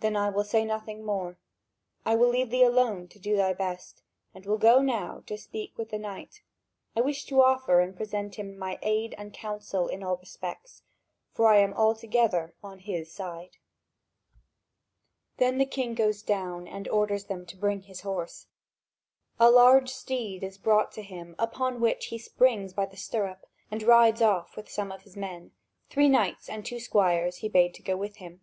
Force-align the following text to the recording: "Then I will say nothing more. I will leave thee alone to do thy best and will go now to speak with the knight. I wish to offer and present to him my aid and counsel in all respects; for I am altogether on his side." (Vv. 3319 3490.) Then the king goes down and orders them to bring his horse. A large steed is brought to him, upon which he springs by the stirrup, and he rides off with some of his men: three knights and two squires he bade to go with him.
"Then 0.00 0.16
I 0.18 0.28
will 0.28 0.44
say 0.44 0.66
nothing 0.66 1.02
more. 1.02 1.38
I 2.04 2.14
will 2.14 2.28
leave 2.28 2.50
thee 2.50 2.62
alone 2.62 3.08
to 3.08 3.18
do 3.18 3.38
thy 3.38 3.54
best 3.54 4.02
and 4.34 4.44
will 4.44 4.58
go 4.58 4.82
now 4.82 5.22
to 5.24 5.38
speak 5.38 5.78
with 5.78 5.88
the 5.88 5.98
knight. 5.98 6.42
I 6.94 7.00
wish 7.00 7.24
to 7.24 7.40
offer 7.42 7.80
and 7.80 7.96
present 7.96 8.34
to 8.34 8.42
him 8.42 8.58
my 8.58 8.78
aid 8.82 9.14
and 9.16 9.32
counsel 9.32 9.88
in 9.88 10.02
all 10.02 10.18
respects; 10.18 10.82
for 11.32 11.46
I 11.48 11.56
am 11.56 11.72
altogether 11.72 12.54
on 12.62 12.80
his 12.80 13.10
side." 13.10 13.56
(Vv. 15.38 15.56
3319 15.56 15.56
3490.) 15.56 15.56
Then 15.56 15.56
the 15.56 15.72
king 15.72 15.94
goes 15.94 16.22
down 16.22 16.68
and 16.68 16.88
orders 16.88 17.24
them 17.24 17.46
to 17.46 17.56
bring 17.56 17.80
his 17.80 18.02
horse. 18.02 18.48
A 19.40 19.48
large 19.50 19.88
steed 19.88 20.44
is 20.44 20.58
brought 20.58 20.92
to 20.92 21.02
him, 21.02 21.34
upon 21.38 21.80
which 21.80 22.08
he 22.08 22.18
springs 22.18 22.74
by 22.74 22.84
the 22.84 22.98
stirrup, 22.98 23.46
and 23.70 23.80
he 23.80 23.86
rides 23.86 24.20
off 24.20 24.54
with 24.54 24.68
some 24.70 24.92
of 24.92 25.04
his 25.04 25.16
men: 25.16 25.52
three 25.88 26.10
knights 26.10 26.50
and 26.50 26.66
two 26.66 26.78
squires 26.78 27.36
he 27.38 27.48
bade 27.48 27.72
to 27.72 27.82
go 27.82 27.96
with 27.96 28.16
him. 28.16 28.42